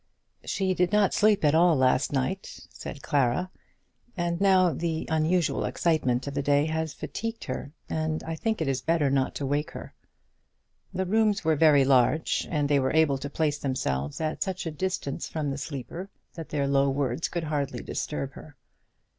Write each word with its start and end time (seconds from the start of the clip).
"She 0.43 0.73
did 0.73 0.91
not 0.91 1.13
sleep 1.13 1.45
at 1.45 1.53
all 1.53 1.75
last 1.75 2.11
night," 2.11 2.47
said 2.71 3.03
Clara; 3.03 3.51
"and 4.17 4.41
now 4.41 4.73
the 4.73 5.07
unusual 5.11 5.63
excitement 5.63 6.25
of 6.25 6.33
the 6.33 6.41
day 6.41 6.65
has 6.65 6.91
fatigued 6.95 7.43
her, 7.43 7.71
and 7.87 8.23
I 8.23 8.33
think 8.33 8.61
it 8.63 8.67
is 8.67 8.81
better 8.81 9.11
not 9.11 9.35
to 9.35 9.45
wake 9.45 9.69
her." 9.73 9.93
The 10.91 11.05
rooms 11.05 11.43
were 11.45 11.55
large, 11.85 12.47
and 12.49 12.67
they 12.67 12.79
were 12.79 12.93
able 12.95 13.19
to 13.19 13.29
place 13.29 13.59
themselves 13.59 14.19
at 14.19 14.41
such 14.41 14.65
a 14.65 14.71
distance 14.71 15.27
from 15.29 15.51
the 15.51 15.57
sleeper 15.59 16.09
that 16.33 16.49
their 16.49 16.67
low 16.67 16.89
words 16.89 17.27
could 17.29 17.43
hardly 17.43 17.83
disturb 17.83 18.31
her. 18.31 18.55